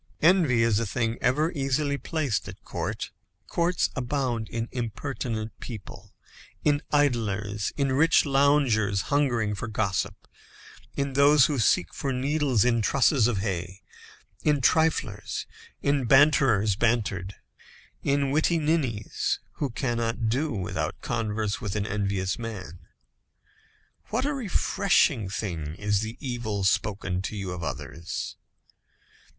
Envy 0.23 0.63
is 0.63 0.79
a 0.79 0.85
thing 0.87 1.15
ever 1.21 1.51
easily 1.51 1.95
placed 1.95 2.47
at 2.47 2.63
court. 2.63 3.11
Courts 3.45 3.91
abound 3.95 4.49
in 4.49 4.67
impertinent 4.71 5.51
people, 5.59 6.11
in 6.65 6.81
idlers, 6.91 7.71
in 7.77 7.91
rich 7.91 8.25
loungers 8.25 9.01
hungering 9.13 9.53
for 9.53 9.67
gossip, 9.67 10.27
in 10.95 11.13
those 11.13 11.45
who 11.45 11.59
seek 11.59 11.93
for 11.93 12.11
needles 12.11 12.65
in 12.65 12.81
trusses 12.81 13.27
of 13.27 13.41
hay, 13.41 13.83
in 14.43 14.59
triflers, 14.59 15.45
in 15.83 16.07
banterers 16.07 16.75
bantered, 16.75 17.35
in 18.01 18.31
witty 18.31 18.57
ninnies, 18.57 19.39
who 19.57 19.69
cannot 19.69 20.27
do 20.29 20.51
without 20.51 20.99
converse 21.01 21.61
with 21.61 21.75
an 21.75 21.85
envious 21.85 22.39
man. 22.39 22.87
What 24.07 24.25
a 24.25 24.33
refreshing 24.33 25.29
thing 25.29 25.75
is 25.75 26.01
the 26.01 26.17
evil 26.19 26.63
spoken 26.63 27.21
to 27.21 27.35
you 27.35 27.51
of 27.51 27.61
others. 27.61 28.35